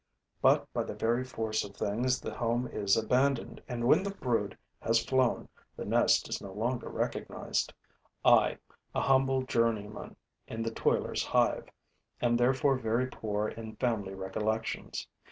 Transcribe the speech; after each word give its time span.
But 0.41 0.65
by 0.73 0.81
the 0.81 0.95
very 0.95 1.23
force 1.23 1.63
of 1.63 1.75
things 1.75 2.21
the 2.21 2.33
home 2.33 2.65
is 2.67 2.97
abandoned; 2.97 3.61
and, 3.67 3.83
when 3.85 4.01
the 4.01 4.09
brood 4.09 4.57
has 4.79 5.05
flown, 5.05 5.47
the 5.75 5.85
nest 5.85 6.27
is 6.27 6.41
no 6.41 6.51
longer 6.53 6.89
recognized. 6.89 7.71
I, 8.25 8.57
a 8.95 9.01
humble 9.01 9.43
journeyman 9.43 10.15
in 10.47 10.63
the 10.63 10.71
toilers' 10.71 11.25
hive, 11.25 11.69
am 12.19 12.35
therefore 12.35 12.79
very 12.79 13.05
poor 13.11 13.49
in 13.49 13.75
family 13.75 14.15
recollections. 14.15 15.07